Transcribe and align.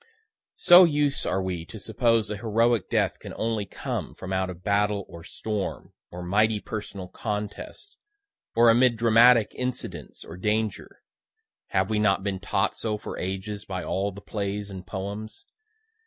So 0.55 0.83
used 0.83 1.27
are 1.27 1.43
we 1.43 1.63
to 1.67 1.77
suppose 1.77 2.31
a 2.31 2.37
heroic 2.37 2.89
death 2.89 3.19
can 3.19 3.35
only 3.35 3.67
come 3.67 4.15
from 4.15 4.33
out 4.33 4.49
of 4.49 4.63
battle 4.63 5.05
or 5.07 5.23
storm, 5.23 5.93
or 6.09 6.23
mighty 6.23 6.59
personal 6.59 7.07
contest, 7.07 7.95
or 8.55 8.71
amid 8.71 8.97
dramatic 8.97 9.53
incidents 9.53 10.25
or 10.25 10.37
danger, 10.37 11.03
(have 11.67 11.91
we 11.91 11.99
not 11.99 12.23
been 12.23 12.39
taught 12.39 12.75
so 12.75 12.97
for 12.97 13.19
ages 13.19 13.63
by 13.65 13.83
all 13.83 14.11
the 14.11 14.21
plays 14.21 14.71
and 14.71 14.87
poems?) 14.87 15.45